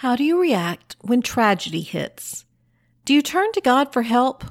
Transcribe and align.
How 0.00 0.16
do 0.16 0.24
you 0.24 0.40
react 0.40 0.96
when 1.02 1.20
tragedy 1.20 1.82
hits? 1.82 2.46
Do 3.04 3.12
you 3.12 3.20
turn 3.20 3.52
to 3.52 3.60
God 3.60 3.92
for 3.92 4.00
help 4.00 4.44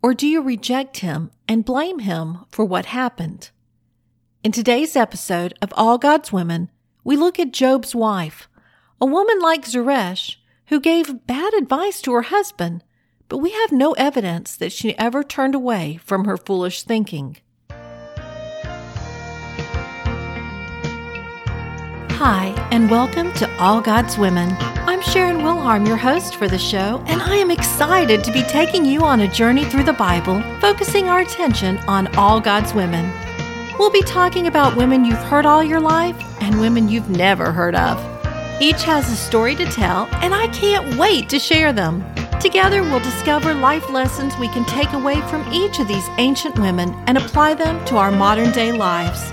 or 0.00 0.14
do 0.14 0.24
you 0.24 0.40
reject 0.40 0.98
Him 0.98 1.32
and 1.48 1.64
blame 1.64 1.98
Him 1.98 2.44
for 2.48 2.64
what 2.64 2.86
happened? 2.86 3.50
In 4.44 4.52
today's 4.52 4.94
episode 4.94 5.52
of 5.60 5.74
All 5.76 5.98
God's 5.98 6.32
Women, 6.32 6.70
we 7.02 7.16
look 7.16 7.40
at 7.40 7.52
Job's 7.52 7.92
wife, 7.92 8.48
a 9.00 9.06
woman 9.06 9.40
like 9.40 9.66
Zeresh 9.66 10.36
who 10.66 10.78
gave 10.78 11.26
bad 11.26 11.54
advice 11.54 12.00
to 12.02 12.12
her 12.12 12.22
husband, 12.22 12.84
but 13.28 13.38
we 13.38 13.50
have 13.50 13.72
no 13.72 13.94
evidence 13.94 14.54
that 14.58 14.70
she 14.70 14.96
ever 14.96 15.24
turned 15.24 15.56
away 15.56 15.98
from 16.04 16.24
her 16.24 16.36
foolish 16.36 16.84
thinking. 16.84 17.38
Hi, 22.18 22.54
and 22.70 22.88
welcome 22.88 23.32
to 23.32 23.56
All 23.58 23.80
God's 23.80 24.16
Women. 24.16 24.54
I'm 24.86 25.02
Sharon 25.02 25.38
Wilharm, 25.38 25.84
your 25.84 25.96
host 25.96 26.36
for 26.36 26.46
the 26.46 26.56
show, 26.56 27.02
and 27.06 27.20
I 27.20 27.34
am 27.34 27.50
excited 27.50 28.22
to 28.22 28.32
be 28.32 28.42
taking 28.42 28.84
you 28.84 29.00
on 29.00 29.22
a 29.22 29.28
journey 29.28 29.64
through 29.64 29.82
the 29.82 29.94
Bible, 29.94 30.40
focusing 30.60 31.08
our 31.08 31.18
attention 31.18 31.76
on 31.88 32.06
all 32.16 32.40
God's 32.40 32.72
women. 32.72 33.12
We'll 33.80 33.90
be 33.90 34.02
talking 34.02 34.46
about 34.46 34.76
women 34.76 35.04
you've 35.04 35.18
heard 35.24 35.44
all 35.44 35.64
your 35.64 35.80
life 35.80 36.16
and 36.40 36.60
women 36.60 36.88
you've 36.88 37.10
never 37.10 37.50
heard 37.50 37.74
of. 37.74 37.98
Each 38.62 38.84
has 38.84 39.10
a 39.10 39.16
story 39.16 39.56
to 39.56 39.66
tell, 39.66 40.06
and 40.22 40.32
I 40.32 40.46
can't 40.48 40.96
wait 40.96 41.28
to 41.30 41.40
share 41.40 41.72
them. 41.72 42.04
Together, 42.40 42.84
we'll 42.84 43.00
discover 43.00 43.54
life 43.54 43.90
lessons 43.90 44.36
we 44.38 44.48
can 44.48 44.64
take 44.66 44.92
away 44.92 45.20
from 45.22 45.52
each 45.52 45.80
of 45.80 45.88
these 45.88 46.08
ancient 46.18 46.60
women 46.60 46.94
and 47.08 47.18
apply 47.18 47.54
them 47.54 47.84
to 47.86 47.96
our 47.96 48.12
modern 48.12 48.52
day 48.52 48.70
lives. 48.70 49.32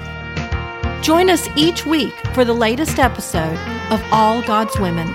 Join 1.01 1.31
us 1.31 1.49
each 1.55 1.83
week 1.83 2.13
for 2.35 2.45
the 2.45 2.53
latest 2.53 2.99
episode 2.99 3.57
of 3.89 4.03
All 4.11 4.43
God's 4.43 4.77
Women. 4.77 5.07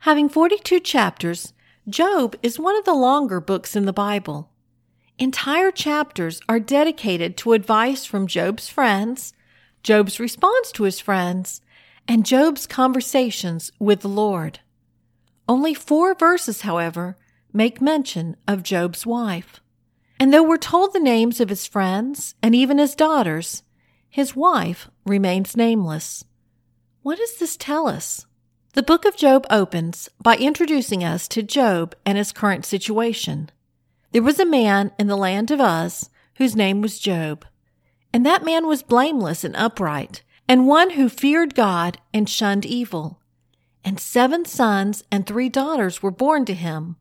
Having 0.00 0.28
42 0.28 0.78
chapters, 0.80 1.54
Job 1.88 2.36
is 2.42 2.58
one 2.58 2.76
of 2.76 2.84
the 2.84 2.92
longer 2.92 3.40
books 3.40 3.74
in 3.74 3.86
the 3.86 3.94
Bible. 3.94 4.50
Entire 5.18 5.70
chapters 5.70 6.42
are 6.50 6.60
dedicated 6.60 7.38
to 7.38 7.54
advice 7.54 8.04
from 8.04 8.26
Job's 8.26 8.68
friends, 8.68 9.32
Job's 9.82 10.20
response 10.20 10.70
to 10.72 10.82
his 10.82 11.00
friends, 11.00 11.62
and 12.06 12.26
Job's 12.26 12.66
conversations 12.66 13.72
with 13.78 14.02
the 14.02 14.08
Lord. 14.08 14.60
Only 15.48 15.72
four 15.72 16.14
verses, 16.14 16.60
however, 16.60 17.16
make 17.54 17.80
mention 17.80 18.36
of 18.46 18.62
Job's 18.62 19.06
wife. 19.06 19.62
And 20.20 20.34
though 20.34 20.42
we're 20.42 20.56
told 20.56 20.92
the 20.92 21.00
names 21.00 21.40
of 21.40 21.48
his 21.48 21.66
friends 21.66 22.34
and 22.42 22.54
even 22.54 22.78
his 22.78 22.94
daughters, 22.94 23.62
his 24.08 24.34
wife 24.34 24.90
remains 25.06 25.56
nameless. 25.56 26.24
What 27.02 27.18
does 27.18 27.38
this 27.38 27.56
tell 27.56 27.86
us? 27.86 28.26
The 28.74 28.82
book 28.82 29.04
of 29.04 29.16
Job 29.16 29.46
opens 29.50 30.08
by 30.20 30.36
introducing 30.36 31.04
us 31.04 31.28
to 31.28 31.42
Job 31.42 31.94
and 32.04 32.18
his 32.18 32.32
current 32.32 32.64
situation. 32.64 33.50
There 34.12 34.22
was 34.22 34.40
a 34.40 34.44
man 34.44 34.92
in 34.98 35.06
the 35.06 35.16
land 35.16 35.50
of 35.50 35.60
Uz 35.60 36.10
whose 36.36 36.56
name 36.56 36.80
was 36.80 36.98
Job, 36.98 37.44
and 38.12 38.24
that 38.24 38.44
man 38.44 38.66
was 38.66 38.82
blameless 38.82 39.44
and 39.44 39.54
upright, 39.56 40.22
and 40.48 40.66
one 40.66 40.90
who 40.90 41.08
feared 41.08 41.54
God 41.54 41.98
and 42.12 42.28
shunned 42.28 42.64
evil. 42.64 43.20
And 43.84 44.00
seven 44.00 44.44
sons 44.44 45.04
and 45.10 45.26
three 45.26 45.48
daughters 45.48 46.02
were 46.02 46.10
born 46.10 46.44
to 46.46 46.54
him. 46.54 46.96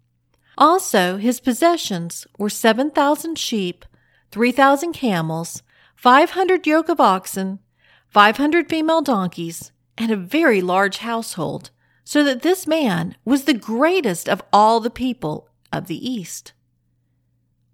Also, 0.57 1.17
his 1.17 1.39
possessions 1.39 2.25
were 2.37 2.49
7,000 2.49 3.37
sheep, 3.37 3.85
3,000 4.31 4.93
camels, 4.93 5.61
500 5.95 6.65
yoke 6.65 6.89
of 6.89 6.99
oxen, 6.99 7.59
500 8.07 8.69
female 8.69 9.01
donkeys, 9.01 9.71
and 9.97 10.11
a 10.11 10.15
very 10.15 10.61
large 10.61 10.97
household, 10.97 11.69
so 12.03 12.23
that 12.23 12.41
this 12.41 12.65
man 12.65 13.15
was 13.25 13.43
the 13.43 13.53
greatest 13.53 14.27
of 14.27 14.41
all 14.51 14.79
the 14.79 14.89
people 14.89 15.49
of 15.71 15.87
the 15.87 16.09
East. 16.09 16.53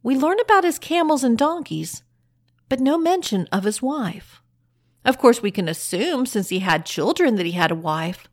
We 0.01 0.17
learn 0.17 0.39
about 0.39 0.65
his 0.65 0.79
camels 0.79 1.23
and 1.23 1.37
donkeys, 1.37 2.03
but 2.67 2.79
no 2.81 2.97
mention 2.97 3.47
of 3.51 3.63
his 3.63 3.81
wife. 3.81 4.41
Of 5.05 5.17
course, 5.17 5.41
we 5.41 5.51
can 5.51 5.69
assume 5.69 6.25
since 6.25 6.49
he 6.49 6.59
had 6.59 6.85
children 6.85 7.35
that 7.35 7.45
he 7.45 7.53
had 7.53 7.71
a 7.71 7.75
wife, 7.75 8.27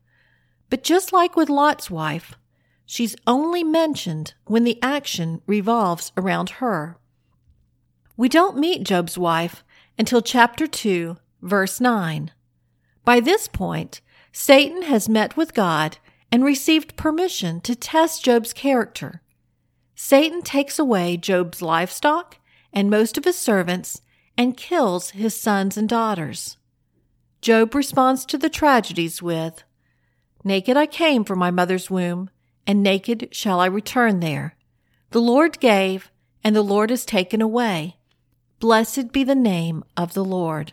but 0.68 0.82
just 0.82 1.12
like 1.12 1.36
with 1.36 1.48
Lot's 1.48 1.90
wife, 1.90 2.34
She's 2.92 3.14
only 3.24 3.62
mentioned 3.62 4.34
when 4.46 4.64
the 4.64 4.76
action 4.82 5.42
revolves 5.46 6.10
around 6.16 6.50
her. 6.58 6.98
We 8.16 8.28
don't 8.28 8.58
meet 8.58 8.82
Job's 8.82 9.16
wife 9.16 9.62
until 9.96 10.20
chapter 10.20 10.66
2, 10.66 11.16
verse 11.40 11.80
9. 11.80 12.32
By 13.04 13.20
this 13.20 13.46
point, 13.46 14.00
Satan 14.32 14.82
has 14.82 15.08
met 15.08 15.36
with 15.36 15.54
God 15.54 15.98
and 16.32 16.42
received 16.44 16.96
permission 16.96 17.60
to 17.60 17.76
test 17.76 18.24
Job's 18.24 18.52
character. 18.52 19.22
Satan 19.94 20.42
takes 20.42 20.76
away 20.76 21.16
Job's 21.16 21.62
livestock 21.62 22.38
and 22.72 22.90
most 22.90 23.16
of 23.16 23.24
his 23.24 23.38
servants 23.38 24.02
and 24.36 24.56
kills 24.56 25.10
his 25.10 25.40
sons 25.40 25.76
and 25.76 25.88
daughters. 25.88 26.56
Job 27.40 27.72
responds 27.72 28.26
to 28.26 28.36
the 28.36 28.50
tragedies 28.50 29.22
with, 29.22 29.62
Naked 30.42 30.76
I 30.76 30.86
came 30.86 31.22
from 31.22 31.38
my 31.38 31.52
mother's 31.52 31.88
womb, 31.88 32.30
and 32.66 32.82
naked 32.82 33.28
shall 33.32 33.60
I 33.60 33.66
return 33.66 34.20
there. 34.20 34.56
The 35.10 35.20
Lord 35.20 35.60
gave, 35.60 36.10
and 36.44 36.54
the 36.54 36.62
Lord 36.62 36.90
has 36.90 37.04
taken 37.04 37.42
away. 37.42 37.96
Blessed 38.58 39.12
be 39.12 39.24
the 39.24 39.34
name 39.34 39.84
of 39.96 40.14
the 40.14 40.24
Lord. 40.24 40.72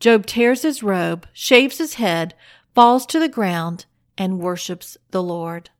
Job 0.00 0.26
tears 0.26 0.62
his 0.62 0.82
robe, 0.82 1.26
shaves 1.32 1.78
his 1.78 1.94
head, 1.94 2.34
falls 2.74 3.06
to 3.06 3.18
the 3.18 3.28
ground, 3.28 3.86
and 4.16 4.40
worships 4.40 4.96
the 5.10 5.22
Lord. 5.22 5.70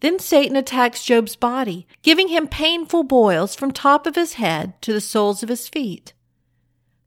Then 0.00 0.18
Satan 0.18 0.56
attacks 0.56 1.04
Job's 1.04 1.36
body, 1.36 1.86
giving 2.02 2.28
him 2.28 2.48
painful 2.48 3.04
boils 3.04 3.54
from 3.54 3.70
top 3.70 4.06
of 4.06 4.16
his 4.16 4.34
head 4.34 4.80
to 4.82 4.92
the 4.92 5.00
soles 5.00 5.42
of 5.42 5.48
his 5.48 5.68
feet. 5.68 6.12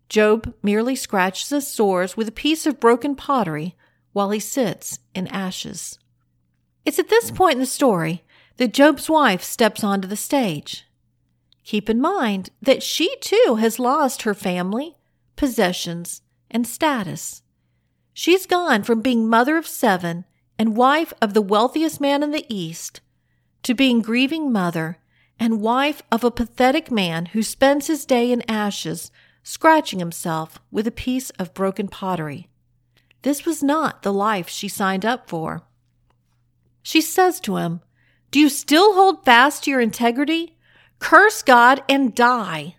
Job 0.08 0.54
merely 0.64 0.96
scratches 0.96 1.50
his 1.50 1.68
sores 1.68 2.16
with 2.16 2.28
a 2.28 2.32
piece 2.32 2.66
of 2.66 2.80
broken 2.80 3.16
pottery 3.16 3.76
while 4.14 4.30
he 4.30 4.40
sits 4.40 5.00
in 5.14 5.28
ashes. 5.28 6.00
It's 6.86 7.00
at 7.00 7.10
this 7.10 7.32
point 7.32 7.54
in 7.56 7.60
the 7.60 7.66
story 7.66 8.24
that 8.58 8.74
Job's 8.74 9.10
wife 9.10 9.44
steps 9.44 9.84
onto 9.84 10.08
the 10.08 10.16
stage. 10.16 10.86
Keep 11.64 11.90
in 11.90 12.00
mind 12.00 12.52
that 12.62 12.84
she 12.84 13.16
too 13.18 13.58
has 13.60 13.80
lost 13.80 14.22
her 14.22 14.36
family, 14.36 14.96
possessions, 15.36 16.22
and 16.50 16.68
status. 16.68 17.42
She's 18.14 18.46
gone 18.46 18.84
from 18.84 19.02
being 19.02 19.28
mother 19.28 19.58
of 19.58 19.68
seven 19.68 20.26
and 20.60 20.78
wife 20.78 21.12
of 21.22 21.34
the 21.34 21.42
wealthiest 21.42 22.00
man 22.00 22.24
in 22.24 22.32
the 22.32 22.46
East 22.48 23.02
to 23.64 23.74
being 23.74 24.02
grieving 24.02 24.52
mother 24.52 25.00
and 25.40 25.60
wife 25.60 26.04
of 26.12 26.24
a 26.24 26.32
pathetic 26.32 26.92
man 26.92 27.26
who 27.28 27.42
spends 27.42 27.88
his 27.88 28.06
day 28.06 28.32
in 28.32 28.44
ashes, 28.50 29.12
scratching 29.44 30.00
himself 30.00 30.60
with 30.72 30.88
a 30.88 30.92
piece 30.92 31.32
of 31.32 31.54
broken 31.54 31.88
pottery. 31.88 32.48
This 33.24 33.44
was 33.44 33.64
not 33.64 34.04
the 34.04 34.14
life 34.14 34.48
she 34.48 34.68
signed 34.68 35.04
up 35.04 35.28
for. 35.28 35.64
She 36.86 37.02
says 37.02 37.40
to 37.42 37.58
him, 37.58 37.82
Do 38.30 38.40
you 38.40 38.48
still 38.48 38.94
hold 38.94 39.26
fast 39.26 39.64
to 39.64 39.72
your 39.72 39.82
integrity? 39.82 40.56
Curse 41.00 41.42
God 41.42 41.82
and 41.90 42.14
die. 42.14 42.76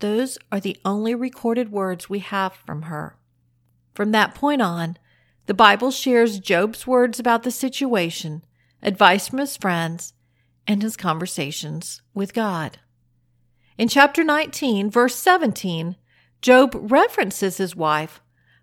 Those 0.00 0.36
are 0.50 0.58
the 0.58 0.76
only 0.84 1.14
recorded 1.14 1.70
words 1.70 2.10
we 2.10 2.18
have 2.18 2.52
from 2.52 2.82
her. 2.82 3.16
From 3.94 4.10
that 4.10 4.34
point 4.34 4.60
on, 4.60 4.96
the 5.46 5.54
Bible 5.54 5.92
shares 5.92 6.40
Job's 6.40 6.88
words 6.88 7.20
about 7.20 7.44
the 7.44 7.52
situation, 7.52 8.44
advice 8.82 9.28
from 9.28 9.38
his 9.38 9.56
friends, 9.56 10.12
and 10.66 10.82
his 10.82 10.96
conversations 10.96 12.02
with 12.14 12.34
God. 12.34 12.80
In 13.78 13.86
chapter 13.86 14.24
19, 14.24 14.90
verse 14.90 15.14
17, 15.14 15.94
Job 16.42 16.90
references 16.90 17.58
his 17.58 17.76
wife 17.76 18.20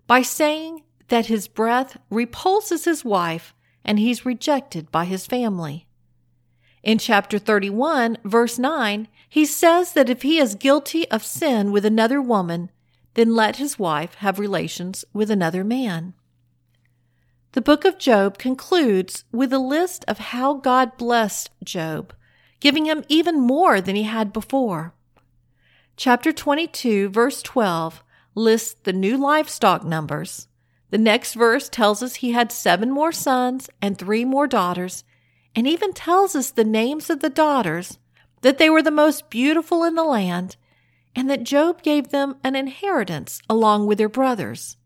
by 0.08 0.24
saying 0.24 0.84
that 1.08 1.28
his 1.28 1.48
breath 1.48 1.98
repulses 2.10 2.84
his 2.84 3.06
wife 3.06 3.54
and 3.84 4.00
he's 4.00 4.26
rejected 4.26 4.92
by 4.92 5.06
his 5.06 5.26
family. 5.26 5.88
In 6.84 6.98
chapter 6.98 7.38
31, 7.38 8.18
verse 8.24 8.58
9, 8.58 9.08
he 9.30 9.46
says 9.46 9.94
that 9.94 10.10
if 10.10 10.24
he 10.24 10.40
is 10.40 10.56
guilty 10.56 11.10
of 11.12 11.24
sin 11.24 11.72
with 11.72 11.86
another 11.86 12.22
woman, 12.22 12.72
then 13.14 13.36
let 13.36 13.58
his 13.58 13.78
wife 13.78 14.16
have 14.16 14.40
relations 14.40 15.06
with 15.14 15.30
another 15.30 15.64
man. 15.64 16.14
The 17.52 17.62
book 17.62 17.86
of 17.86 18.00
Job 18.00 18.38
concludes 18.38 19.26
with 19.32 19.52
a 19.52 19.60
list 19.60 20.06
of 20.08 20.18
how 20.18 20.54
God 20.56 20.98
blessed 20.98 21.50
Job, 21.64 22.14
giving 22.60 22.86
him 22.86 23.04
even 23.10 23.40
more 23.40 23.82
than 23.82 23.96
he 23.96 24.04
had 24.04 24.32
before. 24.32 24.94
Chapter 25.98 26.32
22, 26.32 27.10
verse 27.10 27.42
12, 27.42 28.04
lists 28.34 28.80
the 28.84 28.94
new 28.94 29.18
livestock 29.18 29.84
numbers 29.84 30.48
the 30.92 30.98
next 30.98 31.34
verse 31.34 31.70
tells 31.70 32.04
us 32.04 32.16
he 32.16 32.34
had 32.34 32.52
seven 32.52 32.92
more 32.92 33.12
sons 33.12 33.70
and 33.82 33.98
three 33.98 34.24
more 34.24 34.46
daughters, 34.46 35.04
and 35.56 35.66
even 35.66 35.94
tells 35.94 36.36
us 36.36 36.52
the 36.52 36.64
names 36.64 37.10
of 37.10 37.22
the 37.22 37.30
daughters, 37.30 37.98
that 38.42 38.58
they 38.58 38.70
were 38.70 38.82
the 38.82 38.92
most 38.92 39.30
beautiful 39.30 39.84
in 39.84 39.96
the 39.96 40.04
land, 40.04 40.58
and 41.16 41.30
that 41.30 41.44
Job 41.44 41.82
gave 41.82 42.10
them 42.10 42.36
an 42.44 42.56
inheritance 42.56 43.42
along 43.50 43.88
with 43.88 43.98
their 43.98 44.10
brothers. 44.10 44.78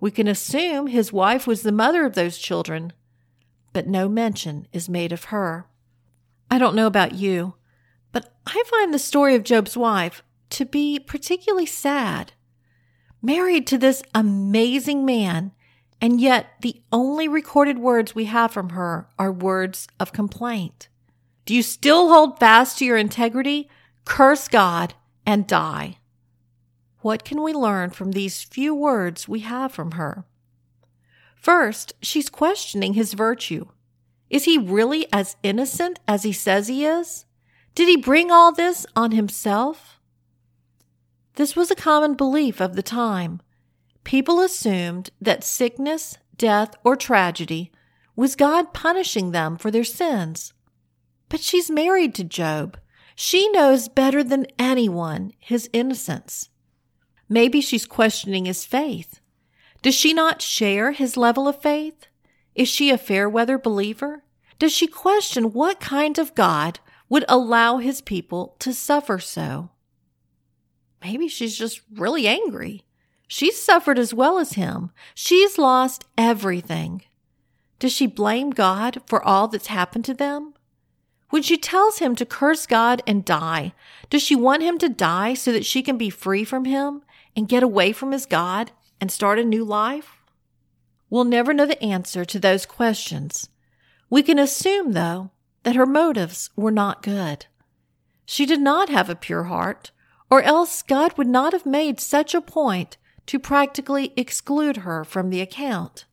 We 0.00 0.10
can 0.10 0.28
assume 0.28 0.88
his 0.88 1.12
wife 1.12 1.46
was 1.46 1.62
the 1.62 1.72
mother 1.72 2.04
of 2.04 2.14
those 2.14 2.36
children, 2.36 2.92
but 3.72 3.86
no 3.86 4.08
mention 4.08 4.66
is 4.72 4.88
made 4.88 5.12
of 5.12 5.24
her. 5.24 5.66
I 6.50 6.58
don't 6.58 6.76
know 6.76 6.86
about 6.86 7.14
you, 7.14 7.54
but 8.12 8.34
I 8.46 8.62
find 8.66 8.92
the 8.92 8.98
story 8.98 9.34
of 9.34 9.44
Job's 9.44 9.76
wife 9.76 10.22
to 10.50 10.64
be 10.64 10.98
particularly 10.98 11.66
sad. 11.66 12.32
Married 13.24 13.66
to 13.66 13.78
this 13.78 14.02
amazing 14.14 15.06
man, 15.06 15.52
and 15.98 16.20
yet 16.20 16.48
the 16.60 16.82
only 16.92 17.26
recorded 17.26 17.78
words 17.78 18.14
we 18.14 18.26
have 18.26 18.50
from 18.50 18.68
her 18.68 19.08
are 19.18 19.32
words 19.32 19.88
of 19.98 20.12
complaint. 20.12 20.88
Do 21.46 21.54
you 21.54 21.62
still 21.62 22.10
hold 22.10 22.38
fast 22.38 22.76
to 22.78 22.84
your 22.84 22.98
integrity? 22.98 23.70
Curse 24.04 24.48
God 24.48 24.92
and 25.24 25.46
die. 25.46 25.96
What 27.00 27.24
can 27.24 27.42
we 27.42 27.54
learn 27.54 27.88
from 27.88 28.12
these 28.12 28.42
few 28.42 28.74
words 28.74 29.26
we 29.26 29.40
have 29.40 29.72
from 29.72 29.92
her? 29.92 30.26
First, 31.34 31.94
she's 32.02 32.28
questioning 32.28 32.92
his 32.92 33.14
virtue. 33.14 33.68
Is 34.28 34.44
he 34.44 34.58
really 34.58 35.06
as 35.14 35.36
innocent 35.42 35.98
as 36.06 36.24
he 36.24 36.32
says 36.34 36.68
he 36.68 36.84
is? 36.84 37.24
Did 37.74 37.88
he 37.88 37.96
bring 37.96 38.30
all 38.30 38.52
this 38.52 38.84
on 38.94 39.12
himself? 39.12 39.98
This 41.36 41.56
was 41.56 41.70
a 41.70 41.76
common 41.76 42.14
belief 42.14 42.60
of 42.60 42.76
the 42.76 42.82
time. 42.82 43.40
People 44.04 44.40
assumed 44.40 45.10
that 45.20 45.42
sickness, 45.42 46.18
death, 46.36 46.74
or 46.84 46.94
tragedy 46.94 47.72
was 48.14 48.36
God 48.36 48.72
punishing 48.72 49.32
them 49.32 49.56
for 49.56 49.70
their 49.70 49.84
sins. 49.84 50.52
But 51.28 51.40
she's 51.40 51.70
married 51.70 52.14
to 52.16 52.24
Job. 52.24 52.78
She 53.16 53.48
knows 53.50 53.88
better 53.88 54.22
than 54.22 54.46
anyone 54.58 55.32
his 55.40 55.68
innocence. 55.72 56.50
Maybe 57.28 57.60
she's 57.60 57.86
questioning 57.86 58.44
his 58.44 58.64
faith. 58.64 59.20
Does 59.82 59.94
she 59.94 60.12
not 60.12 60.42
share 60.42 60.92
his 60.92 61.16
level 61.16 61.48
of 61.48 61.60
faith? 61.60 62.06
Is 62.54 62.68
she 62.68 62.90
a 62.90 62.98
fair 62.98 63.28
weather 63.28 63.58
believer? 63.58 64.22
Does 64.60 64.72
she 64.72 64.86
question 64.86 65.52
what 65.52 65.80
kind 65.80 66.18
of 66.18 66.34
God 66.34 66.78
would 67.08 67.24
allow 67.28 67.78
his 67.78 68.00
people 68.00 68.54
to 68.60 68.72
suffer 68.72 69.18
so? 69.18 69.70
Maybe 71.04 71.28
she's 71.28 71.56
just 71.56 71.82
really 71.94 72.26
angry. 72.26 72.82
She's 73.28 73.60
suffered 73.60 73.98
as 73.98 74.14
well 74.14 74.38
as 74.38 74.54
him. 74.54 74.90
She's 75.14 75.58
lost 75.58 76.06
everything. 76.16 77.02
Does 77.78 77.92
she 77.92 78.06
blame 78.06 78.50
God 78.50 79.02
for 79.06 79.22
all 79.22 79.46
that's 79.46 79.66
happened 79.66 80.06
to 80.06 80.14
them? 80.14 80.54
When 81.28 81.42
she 81.42 81.58
tells 81.58 81.98
him 81.98 82.14
to 82.16 82.24
curse 82.24 82.66
God 82.66 83.02
and 83.06 83.24
die, 83.24 83.74
does 84.08 84.22
she 84.22 84.34
want 84.34 84.62
him 84.62 84.78
to 84.78 84.88
die 84.88 85.34
so 85.34 85.52
that 85.52 85.66
she 85.66 85.82
can 85.82 85.98
be 85.98 86.08
free 86.08 86.44
from 86.44 86.64
him 86.64 87.02
and 87.36 87.48
get 87.48 87.62
away 87.62 87.92
from 87.92 88.12
his 88.12 88.24
God 88.24 88.70
and 89.00 89.10
start 89.10 89.38
a 89.38 89.44
new 89.44 89.64
life? 89.64 90.22
We'll 91.10 91.24
never 91.24 91.52
know 91.52 91.66
the 91.66 91.82
answer 91.82 92.24
to 92.24 92.38
those 92.38 92.64
questions. 92.64 93.50
We 94.08 94.22
can 94.22 94.38
assume, 94.38 94.92
though, 94.92 95.32
that 95.64 95.76
her 95.76 95.86
motives 95.86 96.50
were 96.56 96.70
not 96.70 97.02
good. 97.02 97.46
She 98.24 98.46
did 98.46 98.60
not 98.60 98.88
have 98.88 99.10
a 99.10 99.14
pure 99.14 99.44
heart, 99.44 99.90
or 100.30 100.42
else 100.42 100.82
God 100.82 101.16
would 101.16 101.26
not 101.26 101.52
have 101.52 101.66
made 101.66 102.00
such 102.00 102.34
a 102.34 102.40
point 102.40 102.96
to 103.26 103.38
practically 103.38 104.12
exclude 104.16 104.78
her 104.78 105.04
from 105.04 105.30
the 105.30 105.40
account. 105.40 106.04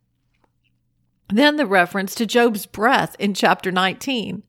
Then 1.29 1.55
the 1.55 1.65
reference 1.65 2.13
to 2.15 2.25
Job's 2.25 2.65
breath 2.65 3.15
in 3.17 3.33
chapter 3.33 3.71
19. 3.71 4.43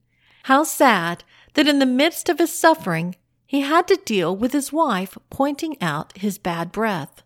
How 0.45 0.65
sad 0.65 1.25
that 1.55 1.69
in 1.69 1.79
the 1.79 1.87
midst 1.87 2.29
of 2.29 2.39
his 2.39 2.53
suffering, 2.53 3.17
he 3.47 3.61
had 3.61 3.87
to 3.89 4.01
deal 4.05 4.35
with 4.35 4.53
his 4.53 4.73
wife 4.73 5.17
pointing 5.31 5.81
out 5.81 6.17
his 6.17 6.39
bad 6.39 6.73
breath. 6.73 7.23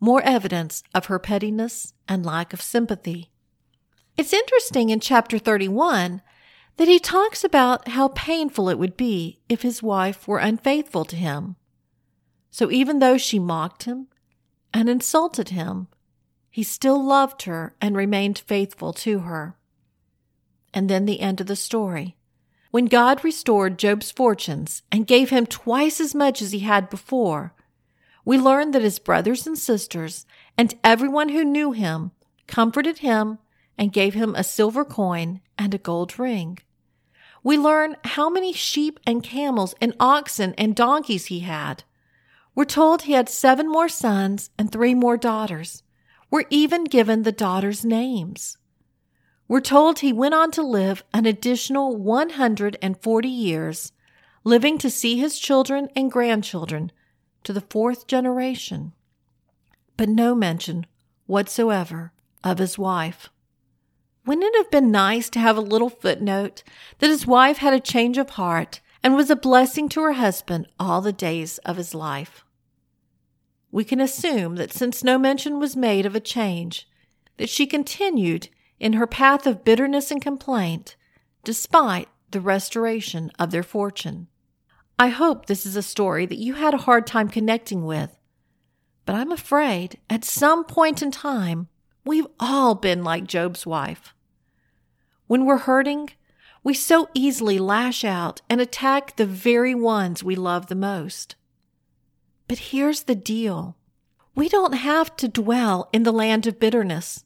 More 0.00 0.22
evidence 0.22 0.82
of 0.94 1.06
her 1.06 1.18
pettiness 1.18 1.94
and 2.08 2.24
lack 2.24 2.52
of 2.52 2.62
sympathy. 2.62 3.30
It's 4.16 4.32
interesting 4.32 4.90
in 4.90 5.00
chapter 5.00 5.38
31 5.38 6.22
that 6.76 6.88
he 6.88 6.98
talks 6.98 7.44
about 7.44 7.88
how 7.88 8.08
painful 8.08 8.68
it 8.68 8.78
would 8.78 8.96
be 8.96 9.38
if 9.48 9.62
his 9.62 9.82
wife 9.82 10.26
were 10.26 10.38
unfaithful 10.38 11.04
to 11.04 11.16
him. 11.16 11.56
So 12.50 12.70
even 12.70 12.98
though 12.98 13.18
she 13.18 13.38
mocked 13.38 13.84
him 13.84 14.08
and 14.72 14.88
insulted 14.88 15.50
him, 15.50 15.88
he 16.50 16.62
still 16.62 17.02
loved 17.02 17.42
her 17.42 17.74
and 17.80 17.96
remained 17.96 18.38
faithful 18.38 18.92
to 18.92 19.20
her. 19.20 19.56
And 20.74 20.88
then 20.88 21.06
the 21.06 21.20
end 21.20 21.40
of 21.40 21.46
the 21.46 21.56
story. 21.56 22.16
When 22.70 22.86
God 22.86 23.22
restored 23.22 23.78
Job's 23.78 24.10
fortunes 24.10 24.82
and 24.90 25.06
gave 25.06 25.30
him 25.30 25.46
twice 25.46 26.00
as 26.00 26.14
much 26.14 26.40
as 26.40 26.52
he 26.52 26.60
had 26.60 26.88
before, 26.88 27.54
we 28.24 28.38
learn 28.38 28.70
that 28.70 28.82
his 28.82 28.98
brothers 28.98 29.46
and 29.46 29.58
sisters 29.58 30.26
and 30.56 30.74
everyone 30.82 31.30
who 31.30 31.44
knew 31.44 31.72
him 31.72 32.12
comforted 32.46 32.98
him 32.98 33.38
and 33.76 33.92
gave 33.92 34.14
him 34.14 34.34
a 34.34 34.44
silver 34.44 34.84
coin 34.84 35.40
and 35.58 35.74
a 35.74 35.78
gold 35.78 36.18
ring. 36.18 36.58
We 37.42 37.58
learn 37.58 37.96
how 38.04 38.30
many 38.30 38.52
sheep 38.52 39.00
and 39.06 39.22
camels 39.22 39.74
and 39.80 39.94
oxen 39.98 40.54
and 40.56 40.76
donkeys 40.76 41.26
he 41.26 41.40
had. 41.40 41.82
We're 42.54 42.64
told 42.64 43.02
he 43.02 43.12
had 43.12 43.28
seven 43.28 43.68
more 43.68 43.88
sons 43.88 44.50
and 44.58 44.70
three 44.70 44.94
more 44.94 45.16
daughters. 45.16 45.82
We're 46.30 46.44
even 46.50 46.84
given 46.84 47.22
the 47.22 47.32
daughters' 47.32 47.84
names. 47.84 48.58
We're 49.48 49.60
told 49.60 49.98
he 49.98 50.12
went 50.12 50.34
on 50.34 50.50
to 50.52 50.62
live 50.62 51.02
an 51.12 51.26
additional 51.26 51.96
140 51.96 53.28
years, 53.28 53.92
living 54.44 54.78
to 54.78 54.90
see 54.90 55.18
his 55.18 55.38
children 55.38 55.88
and 55.96 56.10
grandchildren 56.10 56.92
to 57.44 57.52
the 57.52 57.60
fourth 57.60 58.06
generation, 58.06 58.92
but 59.96 60.08
no 60.08 60.34
mention 60.34 60.86
whatsoever 61.26 62.12
of 62.44 62.58
his 62.58 62.78
wife. 62.78 63.28
Wouldn't 64.24 64.54
it 64.54 64.56
have 64.56 64.70
been 64.70 64.92
nice 64.92 65.28
to 65.30 65.40
have 65.40 65.56
a 65.56 65.60
little 65.62 65.90
footnote 65.90 66.62
that 66.98 67.10
his 67.10 67.26
wife 67.26 67.58
had 67.58 67.72
a 67.72 67.80
change 67.80 68.18
of 68.18 68.30
heart 68.30 68.80
and 69.02 69.16
was 69.16 69.30
a 69.30 69.36
blessing 69.36 69.88
to 69.90 70.02
her 70.02 70.12
husband 70.12 70.68
all 70.78 71.00
the 71.00 71.12
days 71.12 71.58
of 71.58 71.76
his 71.76 71.94
life? 71.94 72.44
We 73.72 73.84
can 73.84 74.00
assume 74.00 74.56
that 74.56 74.72
since 74.72 75.02
no 75.02 75.18
mention 75.18 75.58
was 75.58 75.74
made 75.74 76.06
of 76.06 76.14
a 76.14 76.20
change, 76.20 76.88
that 77.38 77.48
she 77.48 77.66
continued 77.66 78.48
in 78.78 78.92
her 78.92 79.06
path 79.06 79.46
of 79.46 79.64
bitterness 79.64 80.10
and 80.10 80.22
complaint, 80.22 80.94
despite 81.42 82.08
the 82.30 82.40
restoration 82.40 83.30
of 83.38 83.50
their 83.50 83.62
fortune. 83.62 84.28
I 84.98 85.08
hope 85.08 85.46
this 85.46 85.66
is 85.66 85.74
a 85.74 85.82
story 85.82 86.26
that 86.26 86.38
you 86.38 86.54
had 86.54 86.74
a 86.74 86.78
hard 86.78 87.06
time 87.06 87.28
connecting 87.28 87.84
with, 87.84 88.16
but 89.04 89.16
I'm 89.16 89.32
afraid 89.32 89.98
at 90.08 90.24
some 90.24 90.64
point 90.64 91.02
in 91.02 91.10
time, 91.10 91.68
we've 92.04 92.26
all 92.40 92.74
been 92.74 93.04
like 93.04 93.26
Job's 93.26 93.66
wife. 93.66 94.14
When 95.26 95.44
we're 95.46 95.58
hurting, 95.58 96.10
we 96.64 96.74
so 96.74 97.08
easily 97.14 97.58
lash 97.58 98.04
out 98.04 98.40
and 98.48 98.60
attack 98.60 99.16
the 99.16 99.26
very 99.26 99.74
ones 99.74 100.22
we 100.22 100.36
love 100.36 100.66
the 100.66 100.74
most. 100.74 101.34
But 102.48 102.58
here's 102.58 103.04
the 103.04 103.14
deal. 103.14 103.76
We 104.34 104.48
don't 104.48 104.74
have 104.74 105.16
to 105.16 105.28
dwell 105.28 105.88
in 105.92 106.04
the 106.04 106.12
land 106.12 106.46
of 106.46 106.60
bitterness. 106.60 107.24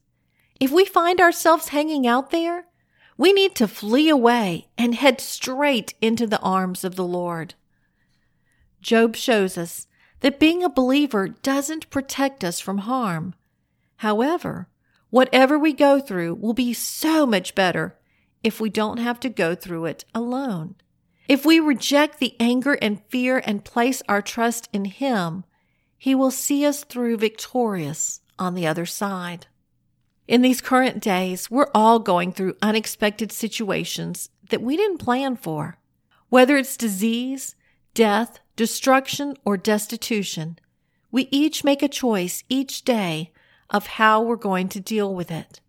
If 0.59 0.71
we 0.71 0.85
find 0.85 1.21
ourselves 1.21 1.69
hanging 1.69 2.07
out 2.07 2.31
there, 2.31 2.67
we 3.19 3.33
need 3.33 3.55
to 3.57 3.69
flee 3.69 4.09
away 4.09 4.69
and 4.77 4.95
head 4.95 5.21
straight 5.21 5.95
into 6.01 6.27
the 6.27 6.41
arms 6.41 6.85
of 6.85 6.97
the 6.97 7.05
Lord. 7.05 7.55
Job 8.81 9.17
shows 9.17 9.59
us 9.59 9.87
that 10.21 10.41
being 10.41 10.63
a 10.63 10.69
believer 10.69 11.29
doesn't 11.29 11.91
protect 11.91 12.45
us 12.45 12.61
from 12.61 12.79
harm. 12.79 13.35
However, 13.99 14.69
whatever 15.11 15.59
we 15.59 15.73
go 15.73 16.01
through 16.01 16.35
will 16.35 16.55
be 16.55 16.73
so 16.73 17.27
much 17.27 17.55
better 17.55 17.99
if 18.43 18.61
we 18.61 18.71
don't 18.71 18.99
have 18.99 19.19
to 19.21 19.29
go 19.29 19.55
through 19.55 19.87
it 19.87 20.05
alone. 20.15 20.77
If 21.29 21.45
we 21.45 21.59
reject 21.59 22.19
the 22.21 22.37
anger 22.39 22.75
and 22.75 23.03
fear 23.09 23.43
and 23.45 23.65
place 23.65 24.03
our 24.09 24.23
trust 24.23 24.69
in 24.73 24.85
Him, 24.85 25.45
He 25.99 26.15
will 26.15 26.31
see 26.31 26.65
us 26.65 26.85
through 26.85 27.17
victorious 27.17 28.21
on 28.39 28.55
the 28.55 28.67
other 28.67 28.87
side. 28.87 29.47
In 30.29 30.43
these 30.43 30.61
current 30.61 31.03
days, 31.03 31.51
we're 31.51 31.71
all 31.75 31.99
going 31.99 32.33
through 32.33 32.57
unexpected 32.61 33.33
situations 33.33 34.31
that 34.51 34.63
we 34.63 34.77
didn't 34.77 34.99
plan 34.99 35.37
for. 35.37 35.79
Whether 36.29 36.57
it's 36.57 36.77
disease, 36.77 37.55
death, 37.95 38.41
destruction, 38.57 39.37
or 39.45 39.57
destitution, 39.57 40.59
we 41.11 41.29
each 41.31 41.65
make 41.65 41.83
a 41.83 41.89
choice 41.89 42.43
each 42.49 42.83
day 42.83 43.33
of 43.71 43.87
how 43.87 44.23
we're 44.23 44.37
going 44.37 44.69
to 44.71 44.81
deal 44.81 45.15
with 45.15 45.31
it. 45.31 45.61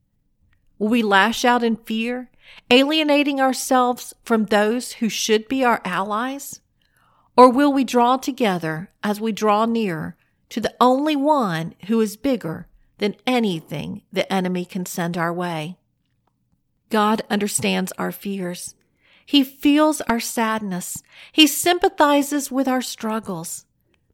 Will 0.80 0.90
we 0.90 1.02
lash 1.02 1.44
out 1.44 1.64
in 1.64 1.76
fear, 1.76 2.30
alienating 2.70 3.42
ourselves 3.42 4.14
from 4.24 4.46
those 4.46 4.94
who 4.94 5.10
should 5.10 5.48
be 5.48 5.64
our 5.64 5.82
allies? 5.84 6.62
Or 7.36 7.50
will 7.50 7.74
we 7.74 7.84
draw 7.84 8.18
together 8.18 8.90
as 9.04 9.22
we 9.22 9.32
draw 9.32 9.66
near 9.66 10.16
to 10.50 10.62
the 10.62 10.76
only 10.80 11.16
one 11.16 11.76
who 11.88 12.00
is 12.00 12.18
bigger 12.18 12.68
than 12.98 13.16
anything 13.26 14.02
the 14.12 14.32
enemy 14.32 14.66
can 14.66 14.86
send 14.86 15.18
our 15.18 15.34
way. 15.34 15.78
God 16.90 17.22
understands 17.30 17.92
our 17.98 18.12
fears. 18.12 18.76
He 19.26 19.44
feels 19.44 20.02
our 20.02 20.20
sadness. 20.20 21.04
He 21.32 21.48
sympathizes 21.48 22.50
with 22.50 22.68
our 22.68 22.82
struggles. 22.82 23.66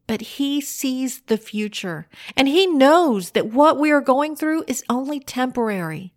But 0.06 0.20
he 0.20 0.60
sees 0.60 1.20
the 1.22 1.38
future 1.38 2.08
and 2.36 2.48
he 2.48 2.66
knows 2.66 3.30
that 3.30 3.52
what 3.52 3.78
we 3.78 3.90
are 3.90 4.00
going 4.00 4.36
through 4.36 4.64
is 4.66 4.84
only 4.88 5.20
temporary. 5.20 6.12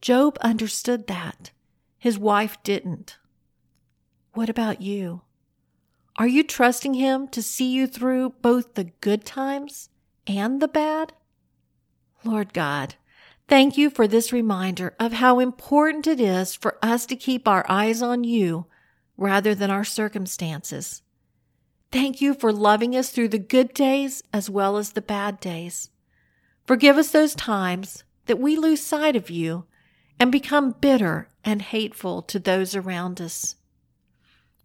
Job 0.00 0.38
understood 0.40 1.06
that. 1.06 1.50
His 1.98 2.18
wife 2.18 2.62
didn't. 2.62 3.18
What 4.32 4.48
about 4.48 4.80
you? 4.80 5.22
Are 6.16 6.28
you 6.28 6.42
trusting 6.42 6.94
him 6.94 7.28
to 7.28 7.42
see 7.42 7.70
you 7.70 7.86
through 7.86 8.30
both 8.42 8.74
the 8.74 8.90
good 9.00 9.24
times 9.24 9.88
and 10.26 10.60
the 10.60 10.68
bad? 10.68 11.12
Lord 12.24 12.52
God, 12.52 12.96
thank 13.46 13.78
you 13.78 13.88
for 13.88 14.08
this 14.08 14.32
reminder 14.32 14.94
of 14.98 15.14
how 15.14 15.38
important 15.38 16.06
it 16.06 16.20
is 16.20 16.54
for 16.54 16.76
us 16.82 17.06
to 17.06 17.16
keep 17.16 17.46
our 17.46 17.64
eyes 17.68 18.02
on 18.02 18.24
you 18.24 18.66
rather 19.16 19.54
than 19.54 19.70
our 19.70 19.84
circumstances. 19.84 21.02
Thank 21.90 22.20
you 22.20 22.34
for 22.34 22.52
loving 22.52 22.94
us 22.94 23.10
through 23.10 23.28
the 23.28 23.38
good 23.38 23.72
days 23.72 24.22
as 24.32 24.50
well 24.50 24.76
as 24.76 24.92
the 24.92 25.00
bad 25.00 25.40
days. 25.40 25.90
Forgive 26.66 26.98
us 26.98 27.10
those 27.10 27.34
times 27.34 28.04
that 28.26 28.38
we 28.38 28.56
lose 28.56 28.82
sight 28.82 29.16
of 29.16 29.30
you 29.30 29.64
and 30.20 30.30
become 30.30 30.74
bitter 30.80 31.28
and 31.44 31.62
hateful 31.62 32.20
to 32.22 32.38
those 32.38 32.76
around 32.76 33.20
us. 33.20 33.56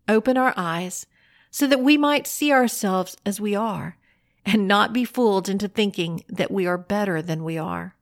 Open 0.09 0.37
our 0.37 0.53
eyes 0.57 1.05
so 1.49 1.65
that 1.67 1.79
we 1.79 1.97
might 1.97 2.27
see 2.27 2.51
ourselves 2.51 3.15
as 3.25 3.39
we 3.39 3.55
are 3.55 3.97
and 4.45 4.67
not 4.67 4.91
be 4.91 5.05
fooled 5.05 5.47
into 5.47 5.69
thinking 5.69 6.23
that 6.27 6.51
we 6.51 6.67
are 6.67 6.77
better 6.77 7.21
than 7.21 7.45
we 7.45 7.57
are. 7.57 7.95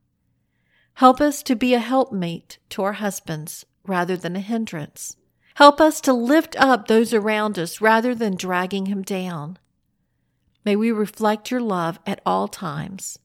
Help 0.95 1.21
us 1.21 1.43
to 1.43 1.55
be 1.55 1.75
a 1.75 1.79
helpmate 1.79 2.57
to 2.69 2.81
our 2.81 2.93
husbands 2.93 3.65
rather 3.85 4.17
than 4.17 4.35
a 4.35 4.39
hindrance. 4.39 5.15
Help 5.55 5.81
us 5.81 6.01
to 6.01 6.13
lift 6.13 6.55
up 6.59 6.87
those 6.87 7.13
around 7.13 7.59
us 7.59 7.81
rather 7.81 8.15
than 8.15 8.35
dragging 8.35 8.85
him 8.85 9.01
down. 9.01 9.57
May 10.63 10.75
we 10.75 10.91
reflect 10.91 11.51
your 11.51 11.61
love 11.61 11.99
at 12.05 12.21
all 12.25 12.47
times. 12.47 13.17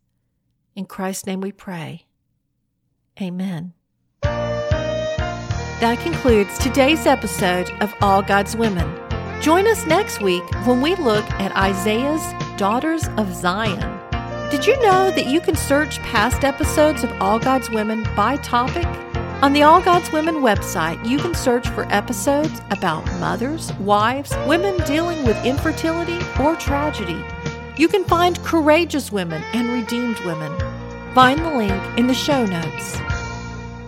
In 0.74 0.86
Christ's 0.86 1.26
name 1.26 1.40
we 1.40 1.52
pray. 1.52 2.06
Amen. 3.20 3.72
That 4.22 5.98
concludes 6.00 6.56
today's 6.58 7.06
episode 7.06 7.70
of 7.82 7.94
All 8.00 8.22
God's 8.22 8.56
Women. 8.56 8.90
Join 9.42 9.66
us 9.66 9.84
next 9.86 10.22
week 10.22 10.42
when 10.66 10.80
we 10.80 10.94
look 10.96 11.24
at 11.32 11.54
Isaiah's 11.54 12.22
Daughters 12.58 13.08
of 13.18 13.34
Zion. 13.34 14.00
Did 14.50 14.66
you 14.66 14.80
know 14.82 15.10
that 15.10 15.26
you 15.26 15.40
can 15.40 15.54
search 15.54 15.98
past 16.00 16.44
episodes 16.44 17.04
of 17.04 17.12
All 17.20 17.38
God's 17.38 17.68
Women 17.68 18.06
by 18.16 18.36
topic? 18.38 18.86
On 19.42 19.52
the 19.52 19.62
All 19.62 19.82
God's 19.82 20.10
Women 20.12 20.36
website, 20.36 21.06
you 21.06 21.18
can 21.18 21.34
search 21.34 21.68
for 21.68 21.86
episodes 21.92 22.62
about 22.70 23.04
mothers, 23.20 23.70
wives, 23.74 24.34
women 24.46 24.78
dealing 24.86 25.22
with 25.26 25.44
infertility 25.44 26.18
or 26.40 26.56
tragedy. 26.56 27.22
You 27.76 27.86
can 27.86 28.02
find 28.04 28.42
courageous 28.44 29.12
women 29.12 29.42
and 29.52 29.68
redeemed 29.68 30.18
women. 30.20 30.58
Find 31.14 31.38
the 31.44 31.54
link 31.54 31.98
in 31.98 32.06
the 32.06 32.14
show 32.14 32.46
notes. 32.46 32.98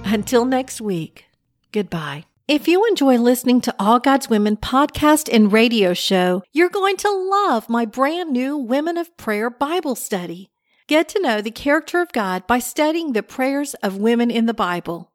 Until 0.04 0.44
next 0.44 0.82
week, 0.82 1.24
goodbye. 1.72 2.26
If 2.46 2.68
you 2.68 2.86
enjoy 2.86 3.16
listening 3.16 3.62
to 3.62 3.74
All 3.78 4.00
God's 4.00 4.28
Women 4.28 4.58
podcast 4.58 5.30
and 5.32 5.50
radio 5.50 5.94
show, 5.94 6.42
you're 6.52 6.68
going 6.68 6.98
to 6.98 7.10
love 7.10 7.70
my 7.70 7.86
brand 7.86 8.32
new 8.32 8.58
Women 8.58 8.98
of 8.98 9.16
Prayer 9.16 9.48
Bible 9.48 9.94
study. 9.94 10.50
Get 10.88 11.08
to 11.08 11.22
know 11.22 11.40
the 11.40 11.50
character 11.50 12.02
of 12.02 12.12
God 12.12 12.46
by 12.46 12.58
studying 12.58 13.14
the 13.14 13.22
prayers 13.22 13.72
of 13.82 13.96
women 13.96 14.30
in 14.30 14.44
the 14.44 14.52
Bible. 14.52 15.10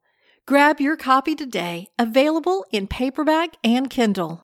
Grab 0.45 0.81
your 0.81 0.97
copy 0.97 1.35
today, 1.35 1.87
available 1.97 2.65
in 2.69 2.85
paperback 2.85 3.55
and 3.63 3.89
Kindle. 3.89 4.41